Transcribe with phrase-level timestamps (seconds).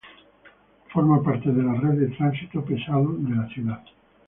[0.91, 3.83] Forma parte de la red de Tránsito Pesado de la ciudad.